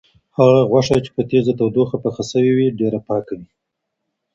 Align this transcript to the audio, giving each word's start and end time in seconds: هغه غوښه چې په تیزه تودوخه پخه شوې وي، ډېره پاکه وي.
هغه 0.37 0.61
غوښه 0.69 0.97
چې 1.03 1.09
په 1.15 1.21
تیزه 1.29 1.53
تودوخه 1.59 1.97
پخه 2.03 2.23
شوې 2.31 2.51
وي، 2.55 2.67
ډېره 2.79 2.99
پاکه 3.07 3.33
وي. 3.39 3.49